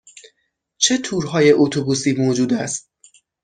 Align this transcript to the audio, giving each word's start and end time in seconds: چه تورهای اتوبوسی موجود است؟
چه 0.77 0.97
تورهای 0.97 1.51
اتوبوسی 1.51 2.13
موجود 2.13 2.53
است؟ 2.53 2.89